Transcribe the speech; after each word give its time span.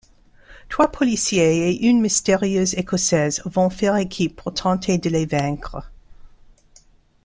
Trois 0.67 0.87
policiers 0.91 1.69
et 1.69 1.85
une 1.87 2.01
mystérieuse 2.01 2.73
Écossaise 2.73 3.43
vont 3.45 3.69
faire 3.69 3.95
équipe 3.97 4.35
pour 4.35 4.51
tenter 4.51 4.97
de 4.97 5.11
les 5.11 5.27
vaincre. 5.27 5.91